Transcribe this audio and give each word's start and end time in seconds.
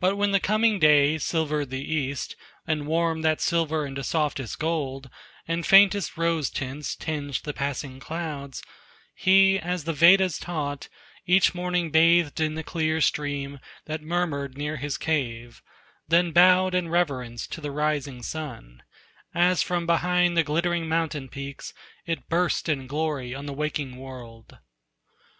But 0.00 0.16
when 0.16 0.32
the 0.32 0.40
coming 0.40 0.80
day 0.80 1.18
silvered 1.18 1.70
the 1.70 1.78
east, 1.94 2.34
And 2.66 2.84
warmed 2.88 3.24
that 3.24 3.40
silver 3.40 3.86
into 3.86 4.02
softest 4.02 4.58
gold, 4.58 5.08
And 5.46 5.64
faintest 5.64 6.16
rose 6.16 6.50
tints 6.50 6.96
tinged 6.96 7.42
the 7.44 7.52
passing 7.52 8.00
clouds, 8.00 8.60
He, 9.14 9.56
as 9.60 9.84
the 9.84 9.92
Vedas 9.92 10.40
taught, 10.40 10.88
each 11.26 11.54
morning 11.54 11.92
bathed 11.92 12.40
In 12.40 12.56
the 12.56 12.64
clear 12.64 13.00
stream 13.00 13.60
that 13.84 14.02
murmured 14.02 14.58
near 14.58 14.78
his 14.78 14.98
cave, 14.98 15.62
Then 16.08 16.32
bowed 16.32 16.74
in 16.74 16.88
reverence 16.88 17.46
to 17.46 17.60
the 17.60 17.70
rising 17.70 18.24
sun, 18.24 18.82
As 19.32 19.62
from 19.62 19.86
behind 19.86 20.36
the 20.36 20.42
glittering 20.42 20.88
mountain 20.88 21.28
peaks 21.28 21.72
It 22.04 22.28
burst 22.28 22.68
in 22.68 22.88
glory 22.88 23.32
on 23.32 23.46
the 23.46 23.54
waking 23.54 23.94
world. 23.96 24.58